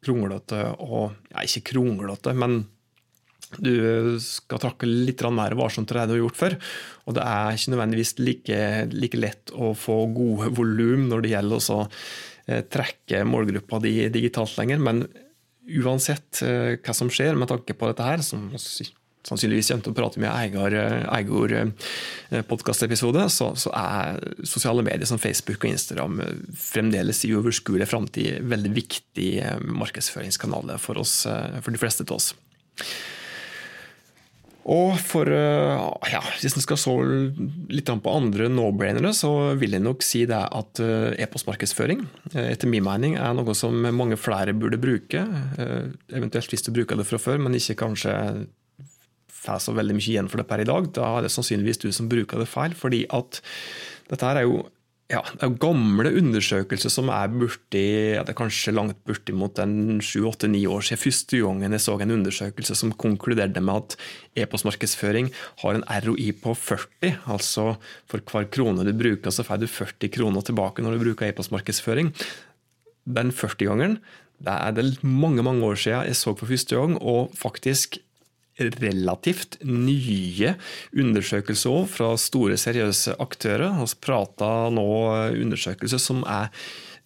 kronglete 0.03 0.65
og 0.83 1.12
ja, 1.31 1.45
Ikke 1.47 1.69
kronglete, 1.71 2.35
men 2.35 2.65
du 3.59 4.18
skal 4.23 4.61
trakke 4.62 4.88
litt 4.88 5.23
mer 5.35 5.56
varsomt 5.59 5.90
enn 5.90 6.00
det 6.00 6.06
du 6.11 6.14
har 6.16 6.23
gjort 6.25 6.40
før. 6.40 6.59
Og 7.06 7.16
det 7.16 7.25
er 7.26 7.56
ikke 7.56 7.75
nødvendigvis 7.75 8.14
like, 8.23 8.61
like 8.94 9.21
lett 9.21 9.52
å 9.52 9.73
få 9.78 10.04
gode 10.14 10.52
volum 10.56 11.09
når 11.11 11.25
det 11.25 11.35
gjelder 11.35 11.68
å 11.75 11.80
eh, 11.82 12.64
trekke 12.73 13.25
målgruppa 13.28 13.82
di 13.85 13.97
digitalt 14.14 14.56
lenger. 14.59 14.82
Men 14.82 15.04
uansett 15.82 16.42
eh, 16.47 16.75
hva 16.78 16.97
som 16.97 17.11
skjer 17.12 17.38
med 17.38 17.50
tanke 17.50 17.76
på 17.76 17.90
dette 17.90 18.06
her, 18.06 18.25
som 18.25 18.50
sannsynligvis 19.23 19.68
kommer 19.71 19.85
til 19.87 19.92
å 19.92 19.99
prate 20.00 20.23
med 20.23 20.30
eier 20.35 20.75
eh, 20.75 22.42
så, 23.30 23.52
så, 23.54 23.75
er 23.78 24.18
sosiale 24.42 24.82
medier 24.87 25.06
som 25.06 25.21
Facebook 25.23 25.62
og 25.62 25.71
Instagram 25.71 26.21
fremdeles 26.59 27.23
i 27.26 27.32
uoverskuelig 27.35 27.90
framtid 27.90 28.42
veldig 28.50 28.75
viktig 28.78 29.30
markedsføringskanaler 29.82 30.82
for, 30.82 31.02
oss, 31.02 31.23
for 31.26 31.71
de 31.71 31.82
fleste 31.82 32.06
av 32.09 32.18
oss. 32.18 32.32
Og 34.71 34.95
for, 35.00 35.26
eh, 35.26 36.12
ja, 36.12 36.21
Hvis 36.40 36.54
en 36.54 36.62
skal 36.62 36.76
så 36.78 36.95
litt 37.69 37.87
på 37.87 38.14
andre 38.14 38.49
no-brainere, 38.49 39.12
så 39.12 39.57
vil 39.59 39.73
jeg 39.73 39.83
nok 39.83 40.02
si 40.02 40.25
det 40.25 40.38
at 40.38 40.81
eh, 40.81 41.19
e-postmarkedsføring 41.19 42.07
eh, 42.35 42.52
etter 42.52 42.69
min 42.69 42.85
mening 42.85 43.16
er 43.16 43.35
noe 43.35 43.54
som 43.54 43.75
mange 43.75 44.16
flere 44.16 44.54
burde 44.54 44.78
bruke. 44.78 45.26
Eventuelt 46.12 46.50
hvis 46.50 46.62
du 46.62 46.73
bruker 46.73 46.97
det 46.97 47.07
fra 47.07 47.19
før, 47.19 47.38
men 47.42 47.54
ikke 47.59 47.81
kanskje 47.83 48.47
får 49.42 49.59
så 49.64 49.75
veldig 49.75 49.97
mye 49.99 50.12
igjen 50.12 50.31
for 50.31 50.38
det 50.38 50.47
per 50.47 50.62
i 50.62 50.69
dag. 50.69 50.92
Da 50.95 51.16
er 51.16 51.26
det 51.26 51.35
sannsynligvis 51.35 51.83
du 51.83 51.90
som 51.90 52.09
bruker 52.09 52.38
det 52.38 52.49
feil. 52.50 52.75
fordi 52.75 53.07
at 53.11 53.42
dette 54.11 54.26
er 54.31 54.42
jo 54.47 54.69
ja, 55.12 55.21
det 55.37 55.45
er 55.45 55.57
gamle 55.61 56.11
undersøkelser 56.19 56.92
som 56.92 57.11
er 57.12 57.33
borti 57.33 57.83
ja, 58.16 58.23
det 58.25 58.33
er 58.33 58.38
kanskje 58.38 58.73
langt 58.73 58.99
bortimot 59.09 59.61
sju-åtte-ni 60.04 60.62
år 60.71 60.87
siden 60.88 61.02
første 61.02 61.42
gangen 61.45 61.76
jeg 61.76 61.85
så 61.85 61.99
en 62.00 62.14
undersøkelse 62.16 62.76
som 62.78 62.95
konkluderte 62.97 63.61
med 63.61 63.83
at 63.83 63.97
e-postmarkedsføring 64.45 65.28
har 65.62 65.76
en 65.76 65.85
ROI 66.07 66.31
på 66.40 66.54
40. 66.57 67.12
Altså 67.28 67.75
for 68.09 68.25
hver 68.33 68.49
krone 68.54 68.87
du 68.88 68.95
bruker, 68.97 69.35
så 69.35 69.45
får 69.45 69.61
du 69.61 69.69
40 69.69 70.12
kroner 70.16 70.49
tilbake 70.49 70.85
når 70.85 70.97
du 70.97 71.04
bruker 71.04 71.28
e-postmarkedsføring. 71.28 72.14
Den 73.04 73.35
40-gangeren 73.35 74.00
det 74.42 74.54
er 74.54 74.73
det 74.75 75.04
mange 75.04 75.42
mange 75.45 75.62
år 75.66 75.76
siden 75.78 76.09
jeg 76.09 76.19
så 76.19 76.33
for 76.35 76.50
første 76.50 76.78
gang, 76.78 76.97
og 76.99 77.31
faktisk 77.38 78.00
relativt 78.61 79.59
nye 79.64 80.54
undersøkelser 80.92 81.73
òg, 81.73 81.90
fra 81.90 82.12
store, 82.21 82.59
seriøse 82.61 83.16
aktører. 83.23 83.75
Vi 83.80 84.00
prater 84.04 84.73
nå 84.75 84.87
undersøkelser 85.42 86.00
som 86.02 86.23
er 86.28 86.50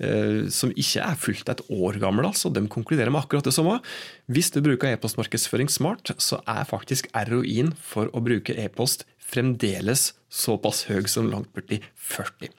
eh, 0.02 0.46
som 0.52 0.74
ikke 0.74 1.04
er 1.04 1.18
fullt 1.20 1.52
et 1.52 1.64
år 1.70 2.00
gammel. 2.02 2.26
altså. 2.28 2.50
De 2.50 2.64
konkluderer 2.68 3.10
med 3.10 3.22
akkurat 3.22 3.46
det 3.46 3.54
samme. 3.54 3.78
Hvis 4.26 4.50
du 4.50 4.60
bruker 4.64 4.92
e-postmarkedsføring 4.92 5.70
smart, 5.72 6.14
så 6.18 6.40
er 6.46 6.68
faktisk 6.68 7.10
ROI-en 7.14 7.74
for 7.78 8.10
å 8.12 8.24
bruke 8.24 8.56
e-post 8.56 9.06
fremdeles 9.26 10.12
såpass 10.30 10.86
høy 10.90 11.06
som 11.10 11.30
langt 11.30 11.52
borti 11.54 11.80
40. 11.94 12.50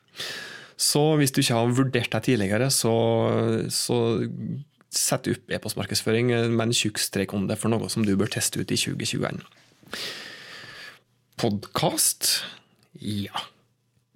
Så 0.77 1.01
hvis 1.17 1.34
du 1.34 1.41
ikke 1.41 1.58
har 1.58 1.74
vurdert 1.74 2.12
deg 2.13 2.25
tidligere, 2.27 2.70
så, 2.74 2.94
så 3.74 3.98
sett 4.98 5.30
opp 5.32 5.54
e-postmarkedsføring 5.54 6.32
med 6.51 6.68
en 6.68 6.75
tjukk 6.75 7.01
strek 7.01 7.36
om 7.38 7.48
det 7.50 7.60
for 7.62 7.74
noe 7.74 7.89
som 7.94 8.06
du 8.06 8.16
bør 8.20 8.32
teste 8.34 8.62
ut 8.62 8.74
i 8.74 8.80
2021. 8.80 9.44
Podkast? 11.38 12.39
Ja. 12.98 13.46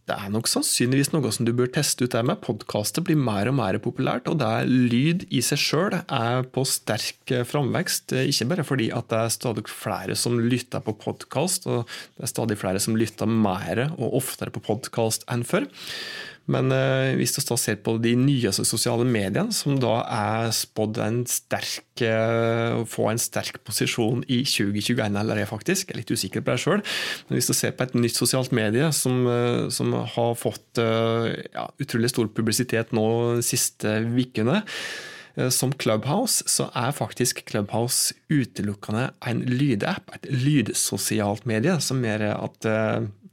Det 0.10 0.16
er 0.18 0.32
nok 0.34 0.50
sannsynligvis 0.50 1.12
noe 1.14 1.30
som 1.32 1.46
du 1.48 1.54
bør 1.56 1.70
teste 1.72 2.04
ut 2.04 2.16
der 2.16 2.26
med. 2.26 2.42
Podkaster 2.44 3.04
blir 3.06 3.20
mer 3.20 3.48
og 3.48 3.56
mer 3.60 3.78
populært, 3.80 4.26
og 4.28 4.40
det 4.42 4.48
er 4.50 4.68
lyd 4.68 5.24
i 5.30 5.44
seg 5.46 5.62
sjøl 5.62 5.96
er 6.02 6.42
på 6.52 6.66
sterk 6.68 7.32
framvekst. 7.48 8.16
Ikke 8.28 8.50
bare 8.50 8.66
fordi 8.68 8.90
det 8.92 9.20
er 9.20 9.32
stadig 9.32 9.68
flere 9.72 10.18
som 10.20 10.40
lytter 10.42 10.84
på 10.84 10.98
podkast, 11.00 11.70
og 11.70 11.86
det 12.18 12.26
er 12.26 12.34
stadig 12.34 12.58
flere 12.60 12.82
som 12.84 12.98
lytter 13.00 13.30
mer 13.30 13.86
og 13.94 14.18
oftere 14.20 14.52
på 14.52 14.64
podkast 14.66 15.24
enn 15.32 15.46
før. 15.48 15.70
Men 16.52 16.72
eh, 16.76 17.14
hvis 17.20 17.36
du 17.36 17.42
da 17.46 17.58
ser 17.60 17.80
på 17.84 17.96
de 18.02 18.14
nyeste 18.20 18.66
sosiale 18.68 19.06
mediene, 19.08 19.54
som 19.56 19.78
da 19.82 20.02
er 20.04 20.52
spådd 20.56 21.00
å 21.02 21.10
eh, 22.08 22.82
få 22.90 23.08
en 23.12 23.22
sterk 23.22 23.62
posisjon 23.68 24.26
i 24.28 24.42
2021 24.48 25.20
allerede, 25.22 25.50
faktisk, 25.50 25.90
jeg 25.90 25.96
er 25.96 26.02
litt 26.02 26.14
usikker 26.14 26.44
på 26.44 26.56
det 26.56 26.64
sjøl, 26.64 26.84
men 27.28 27.40
hvis 27.40 27.52
du 27.52 27.56
ser 27.58 27.76
på 27.78 27.88
et 27.88 27.96
nytt 27.98 28.18
sosialt 28.18 28.56
medie 28.56 28.90
som, 28.96 29.24
eh, 29.30 29.70
som 29.74 29.94
har 29.96 30.36
fått 30.40 30.80
ja, 30.82 31.66
utrolig 31.84 32.10
stor 32.12 32.30
publisitet 32.32 32.94
nå 32.96 33.06
de 33.38 33.46
siste 33.46 33.98
ukene, 34.08 34.62
som 35.56 35.72
Clubhouse, 35.80 36.44
så 36.52 36.66
er 36.76 36.92
faktisk 36.92 37.40
Clubhouse 37.48 38.12
utelukkende 38.32 39.06
en 39.28 39.40
lydapp, 39.48 40.12
et 40.18 40.28
lydsosialt 40.28 41.46
medie, 41.48 41.78
som 41.84 42.04
gjør 42.04 42.26
at 42.34 42.68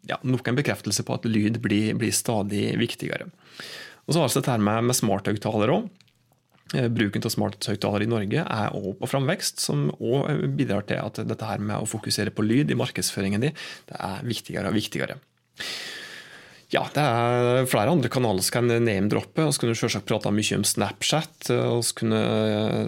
ja, 0.09 0.19
nok 0.25 0.49
en 0.49 0.59
bekreftelse 0.59 1.05
på 1.07 1.17
at 1.19 1.29
lyd 1.29 1.61
blir, 1.65 1.95
blir 1.99 2.15
stadig 2.15 2.73
viktigere. 2.81 3.29
Og 4.09 4.15
så 4.15 4.23
har 4.23 4.31
vi 4.31 4.41
dette 4.41 4.59
med, 4.65 4.88
med 4.88 4.97
smarthøyttalere 4.97 5.75
òg. 5.77 5.88
Eh, 6.77 6.88
bruken 6.93 7.25
av 7.25 7.33
smarthøyttalere 7.33 8.05
i 8.05 8.11
Norge 8.11 8.45
er 8.45 8.75
også 8.77 8.97
på 9.00 9.11
framvekst, 9.12 9.62
som 9.65 9.88
òg 9.97 10.49
bidrar 10.57 10.85
til 10.88 11.00
at 11.00 11.21
dette 11.29 11.49
her 11.49 11.62
med 11.62 11.81
å 11.81 11.88
fokusere 11.88 12.33
på 12.35 12.45
lyd 12.45 12.73
i 12.73 12.79
markedsføringen 12.79 13.47
din, 13.47 13.62
det 13.88 14.00
er 14.00 14.27
viktigere 14.29 14.73
og 14.73 14.77
viktigere. 14.77 15.17
Ja, 16.69 16.85
det 16.93 17.01
er 17.01 17.69
flere 17.71 17.95
andre 17.95 18.11
kanaler 18.13 18.45
som 18.45 18.59
kan 18.59 18.85
name-droppe. 18.85 19.47
Vi 19.47 19.61
kunne 19.63 19.77
selvsagt 19.79 20.09
prata 20.09 20.33
mye 20.35 20.59
om 20.59 20.67
Snapchat. 20.69 21.49
Vi 21.49 21.95
kunne 21.97 22.23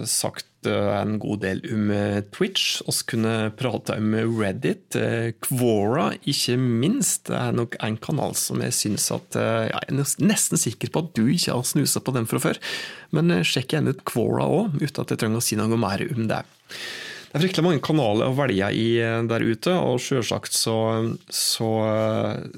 sagt 0.09 0.51
Eh, 0.65 1.01
en 1.01 1.17
god 1.19 1.41
del 1.41 1.61
om 1.73 1.91
eh, 1.91 2.21
Twitch. 2.33 2.81
Vi 2.85 2.93
kunne 3.13 3.51
prate 3.57 3.97
om 3.97 4.13
Reddit. 4.37 4.95
Eh, 4.95 5.31
Quora, 5.41 6.11
ikke 6.21 6.57
minst. 6.59 7.25
Det 7.29 7.37
er 7.37 7.55
nok 7.57 7.77
en 7.81 7.97
kanal 8.01 8.35
som 8.37 8.61
jeg 8.61 8.75
synes 8.77 9.09
at 9.13 9.37
Jeg 9.41 9.71
er 9.71 9.95
nesten 10.21 10.59
sikker 10.59 10.91
på 10.91 11.05
at 11.05 11.13
du 11.17 11.25
ikke 11.27 11.55
har 11.55 11.65
snusa 11.65 12.01
på 12.03 12.13
den 12.15 12.27
fra 12.29 12.41
før. 12.41 12.59
Men 13.15 13.41
sjekk 13.47 13.73
gjerne 13.73 13.95
ut 13.95 14.05
Quora 14.07 14.45
òg, 14.45 14.77
uten 14.81 15.03
at 15.03 15.13
jeg 15.13 15.21
trenger 15.21 15.41
å 15.41 15.45
si 15.45 15.57
noe 15.59 15.79
mer 15.79 16.03
om 16.11 16.27
det. 16.29 16.43
Det 17.31 17.37
er 17.39 17.45
fryktelig 17.45 17.63
mange 17.63 17.83
kanaler 17.83 18.27
å 18.27 18.35
velge 18.35 18.67
i 18.75 18.87
der 18.99 19.43
ute, 19.47 19.71
og 19.71 20.01
selvsagt 20.03 20.51
så, 20.51 20.75
så, 21.31 21.69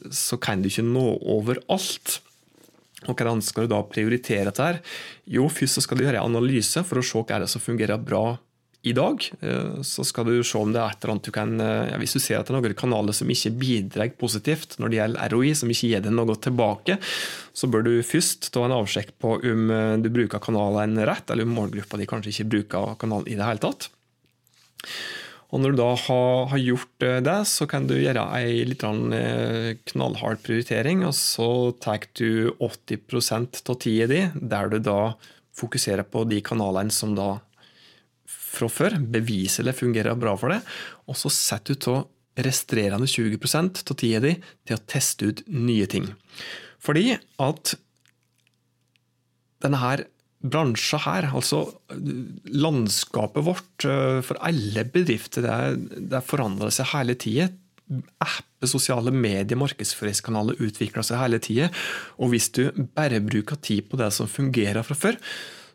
så 0.10 0.40
kan 0.42 0.64
du 0.64 0.72
ikke 0.72 0.86
nå 0.88 1.04
overalt. 1.30 2.16
Og 3.06 3.14
Hvordan 3.14 3.44
skal 3.46 3.68
du 3.68 3.76
da 3.76 3.84
prioritere 3.86 4.48
dette? 4.50 4.66
her? 4.66 4.82
Jo, 5.30 5.46
Først 5.52 5.84
skal 5.86 6.00
du 6.00 6.08
gjøre 6.08 6.24
en 6.24 6.34
analyse 6.34 6.82
for 6.88 6.98
å 6.98 7.06
se 7.06 7.22
hva 7.22 7.38
er 7.38 7.46
det 7.46 7.52
som 7.54 7.62
fungerer 7.62 8.02
bra 8.02 8.32
i 8.84 8.92
dag. 8.96 9.24
Eh, 9.40 9.82
så 9.88 10.04
skal 10.04 10.28
du 10.28 10.44
se 10.44 10.60
om 10.60 10.74
det 10.74 10.82
er 10.82 10.92
et 10.92 11.04
eller 11.04 11.14
annet 11.14 11.28
du 11.30 11.34
kan 11.36 11.54
eh, 11.64 11.92
ja, 11.94 12.00
Hvis 12.02 12.18
du 12.18 12.20
ser 12.20 12.40
at 12.40 12.50
det 12.50 12.54
er 12.54 12.60
noen 12.60 12.76
kanaler 12.76 13.16
som 13.16 13.30
ikke 13.32 13.54
bidrar 13.62 14.12
positivt 14.20 14.78
når 14.82 14.92
det 14.92 15.00
gjelder 15.00 15.34
ROI, 15.34 15.54
som 15.56 15.72
ikke 15.72 15.92
gir 15.94 16.04
deg 16.04 16.16
noe 16.16 16.36
tilbake, 16.36 16.98
så 17.56 17.70
bør 17.72 17.88
du 17.88 17.94
først 18.04 18.52
ta 18.54 18.66
en 18.66 18.76
avsjekk 18.76 19.16
på 19.24 19.38
om 19.40 19.72
eh, 19.72 19.98
du 20.04 20.12
bruker 20.12 20.44
kanalen 20.44 21.00
rett, 21.08 21.32
eller 21.32 21.48
om 21.48 21.56
målgruppa 21.62 22.00
di 22.02 22.10
kanskje 22.10 22.36
ikke 22.36 22.50
bruker 22.58 22.98
kanalen 23.00 23.32
i 23.32 23.40
det 23.40 23.48
hele 23.48 23.64
tatt. 23.64 23.92
Og 25.54 25.62
Når 25.62 25.74
du 25.74 25.78
da 25.78 25.92
har, 26.08 26.58
gjort 26.58 27.06
eh, 27.06 27.20
det, 27.22 27.38
så 27.46 27.68
kan 27.70 27.86
du 27.86 27.94
gjøre 27.94 28.26
ei 28.40 28.64
litt 28.66 28.82
eh, 28.84 29.76
knallhard 29.92 30.42
prioritering. 30.42 31.04
og 31.06 31.14
Så 31.14 31.48
tar 31.84 32.08
du 32.18 32.50
80 32.58 33.70
av 33.70 33.78
tida 33.78 34.08
di 34.10 34.24
der 34.34 34.74
du 34.74 34.80
da 34.82 35.14
fokuserer 35.54 36.08
på 36.10 36.26
de 36.26 36.42
kanalene 36.42 36.90
som 36.90 37.14
da 37.14 37.38
fra 38.54 38.70
før 38.70 38.98
beviselig 38.98 39.76
fungerer 39.78 40.18
bra 40.18 40.34
for 40.38 40.54
deg. 40.54 40.66
Og 41.06 41.18
så 41.22 41.30
setter 41.30 41.78
du 41.78 41.90
av 41.94 42.10
restrerende 42.34 43.06
20 43.06 43.38
av 43.62 43.94
tida 43.94 44.24
di 44.26 44.34
til 44.66 44.78
å 44.80 44.84
teste 44.90 45.30
ut 45.30 45.46
nye 45.54 45.86
ting. 45.86 46.10
Fordi 46.82 47.14
at 47.46 47.76
denne 49.64 49.80
her 49.80 50.08
bransjer 50.44 51.04
her, 51.06 51.30
altså 51.32 51.66
landskapet 52.52 53.46
vårt 53.46 53.88
eh, 53.88 54.20
for 54.26 54.40
alle 54.44 54.86
bedrifter, 54.92 55.46
det, 55.46 56.00
det 56.12 56.24
forandrer 56.28 56.74
seg 56.74 56.92
hele 56.92 57.16
tida. 57.20 57.50
Apper, 58.24 58.68
sosiale 58.70 59.12
medier, 59.12 59.60
markedsføringskanaler 59.60 60.60
utvikler 60.64 61.06
seg 61.06 61.22
hele 61.22 61.40
tida. 61.44 61.70
Og 62.20 62.34
hvis 62.34 62.50
du 62.56 62.66
bare 62.96 63.24
bruker 63.24 63.60
tid 63.64 63.90
på 63.90 64.00
det 64.00 64.12
som 64.16 64.32
fungerer 64.32 64.84
fra 64.88 64.98
før, 64.98 65.20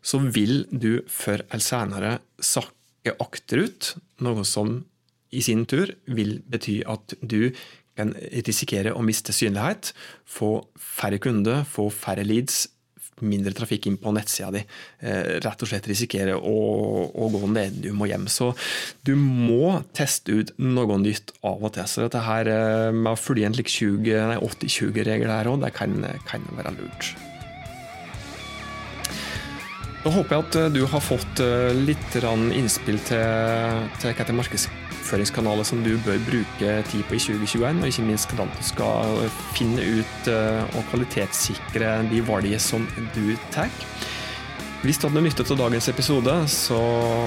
så 0.04 0.20
vil 0.22 0.62
du 0.70 1.00
før 1.10 1.44
eller 1.48 1.64
senere 1.64 2.12
sakke 2.40 3.16
akterut. 3.24 3.94
Noe 4.24 4.44
som 4.48 4.80
i 5.34 5.42
sin 5.44 5.66
tur 5.68 5.90
vil 6.08 6.38
bety 6.48 6.80
at 6.88 7.16
du 7.20 7.52
kan 7.98 8.12
risikere 8.46 8.94
å 8.94 9.02
miste 9.04 9.34
synlighet, 9.34 9.90
få 10.28 10.60
færre 10.78 11.18
kunder, 11.22 11.64
få 11.66 11.88
færre 11.92 12.24
leads, 12.26 12.66
mindre 13.24 13.54
trafikk 13.56 13.88
inn 13.88 13.98
på 14.00 14.12
nettsida 14.14 14.50
di. 14.54 14.62
Eh, 15.00 15.38
rett 15.44 15.64
og 15.64 15.70
slett 15.70 15.88
risikere 15.90 16.36
å, 16.36 16.56
å 17.08 17.30
gå 17.34 17.42
du 17.50 18.04
og 18.04 18.10
hjem. 18.10 18.26
Så 18.32 18.50
du 19.06 19.14
må 19.18 19.78
teste 19.96 20.40
ut 20.40 20.52
noe 20.62 20.98
nytt 21.02 21.34
av 21.42 21.62
og 21.62 21.74
til. 21.76 21.88
Så 21.88 22.06
dette 22.06 22.24
her 22.26 22.50
eh, 22.52 22.90
med 22.94 23.14
å 23.14 23.20
følge 23.20 23.48
en 23.48 23.56
slik 23.58 23.72
80-20-regel 24.38 25.32
her 25.32 25.50
òg, 25.50 25.62
det 25.64 25.74
kan, 25.76 25.96
kan, 26.28 26.44
være 26.58 26.76
lurt. 26.78 27.14
Da 30.04 30.12
håper 30.14 30.36
jeg 30.36 30.44
at 30.46 30.74
du 30.76 30.84
har 30.88 31.02
fått 31.04 31.42
eh, 31.44 31.70
litt 31.76 32.20
innspill 32.56 33.00
til, 33.08 33.88
til 34.00 34.14
hva 34.14 34.38
markedsføring 34.42 34.87
markedsføringskanaler 35.08 35.64
som 35.64 35.80
du 35.82 35.96
bør 36.04 36.18
bruke 36.26 36.82
tid 36.90 37.02
på 37.08 37.16
i 37.16 37.18
2021, 37.18 37.80
og 37.80 37.88
ikke 37.88 38.04
minst 38.04 38.28
hvordan 38.28 38.50
du 38.52 38.62
skal 38.62 39.30
finne 39.56 39.80
ut 39.80 40.28
eh, 40.28 40.76
og 40.76 40.84
kvalitetssikre 40.90 42.04
de 42.10 42.20
valgene 42.22 42.60
som 42.60 42.86
du 43.14 43.36
tar. 43.50 43.70
Hvis 44.84 45.00
du 45.00 45.08
hadde 45.08 45.24
nyttet 45.24 45.48
av 45.50 45.58
dagens 45.58 45.88
episode, 45.90 46.32
så 46.46 46.78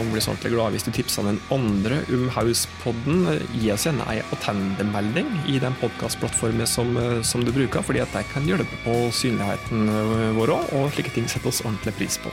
blir 0.08 0.24
så 0.24 0.32
ordentlig 0.32 0.54
glad 0.54 0.72
hvis 0.72 0.86
du 0.86 0.91
tipser 0.96 1.26
den 1.28 1.41
andre 1.52 1.98
om 2.08 2.30
House-podden. 2.32 3.26
Gi 3.58 3.74
oss 3.74 3.88
gjerne 3.89 4.08
ei 4.08 4.22
attendemelding 4.32 5.28
i 5.52 5.58
den 5.60 5.76
podkastplattformen 5.82 6.70
som, 6.70 6.94
eh, 6.96 7.20
som, 7.26 7.44
du 7.44 7.52
bruker, 7.52 7.84
fordi 7.84 8.06
at 8.06 8.13
det 8.13 8.28
kan 8.32 8.48
hjelpe 8.48 8.78
på 8.86 8.98
synligheten 9.10 9.89
vår 10.38 10.56
òg, 10.60 10.74
og 10.78 10.91
slike 10.94 11.17
ting 11.17 11.28
setter 11.28 11.52
oss 11.52 11.65
ordentlig 11.65 11.98
pris 11.98 12.22
på. 12.22 12.32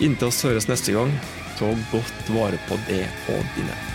Inntil 0.00 0.30
oss 0.30 0.44
høres 0.46 0.70
neste 0.70 0.94
gang, 0.96 1.12
ta 1.58 1.74
godt 1.90 2.28
vare 2.32 2.62
på 2.70 2.80
det 2.88 3.04
og 3.28 3.56
dine. 3.58 3.89